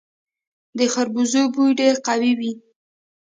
[0.77, 2.51] د خربوزې بوی ډیر قوي وي.